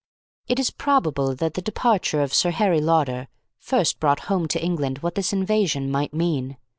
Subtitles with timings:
[0.47, 3.27] It is probable that the departure of Sir Harry Lauder
[3.59, 6.57] first brought home to England what this invasion might mean.